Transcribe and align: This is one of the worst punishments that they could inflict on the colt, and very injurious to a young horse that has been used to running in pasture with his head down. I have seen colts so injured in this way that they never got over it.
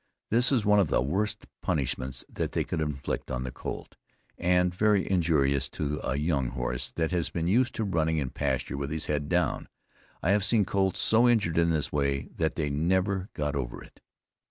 This 0.31 0.51
is 0.51 0.65
one 0.65 0.79
of 0.79 0.87
the 0.87 0.99
worst 0.99 1.45
punishments 1.61 2.25
that 2.27 2.53
they 2.53 2.63
could 2.63 2.81
inflict 2.81 3.29
on 3.29 3.43
the 3.43 3.51
colt, 3.51 3.97
and 4.35 4.73
very 4.73 5.07
injurious 5.07 5.69
to 5.77 5.99
a 6.03 6.15
young 6.15 6.47
horse 6.47 6.89
that 6.93 7.11
has 7.11 7.29
been 7.29 7.45
used 7.47 7.75
to 7.75 7.83
running 7.83 8.17
in 8.17 8.31
pasture 8.31 8.77
with 8.77 8.89
his 8.89 9.05
head 9.05 9.29
down. 9.29 9.67
I 10.23 10.31
have 10.31 10.43
seen 10.43 10.65
colts 10.65 10.99
so 10.99 11.29
injured 11.29 11.59
in 11.59 11.69
this 11.69 11.91
way 11.91 12.29
that 12.37 12.55
they 12.55 12.71
never 12.71 13.29
got 13.35 13.55
over 13.55 13.83
it. 13.83 13.99